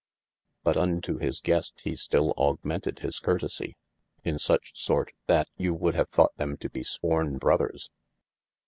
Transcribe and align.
But 0.63 0.77
unto 0.77 1.17
his 1.19 1.41
geast 1.41 1.73
he 1.83 1.95
still 1.95 2.33
augmented 2.35 2.97
his 3.01 3.19
curtesie, 3.19 3.75
in 4.23 4.39
such 4.39 4.71
sort, 4.73 5.11
that 5.27 5.47
you 5.57 5.75
would 5.75 5.93
have 5.93 6.09
thought 6.09 6.35
them 6.37 6.57
to 6.57 6.71
be 6.71 6.81
sworne 6.81 7.37
brothers. 7.37 7.91